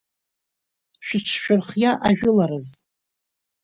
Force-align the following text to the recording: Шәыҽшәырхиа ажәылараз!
Шәыҽшәырхиа 1.05 1.91
ажәылараз! 2.07 2.67